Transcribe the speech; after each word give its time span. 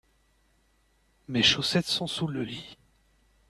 Mes 1.27 1.43
chaussettes 1.43 1.85
sont 1.85 2.07
sous 2.07 2.25
le 2.25 2.43
lit. 2.43 2.75